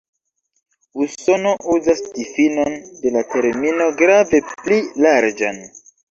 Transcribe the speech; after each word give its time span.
Usono 1.03 1.49
uzas 1.73 1.99
difinon 2.15 2.77
de 3.03 3.11
la 3.17 3.23
termino 3.33 3.89
grave 3.99 4.41
pli 4.63 4.79
larĝan. 5.07 5.61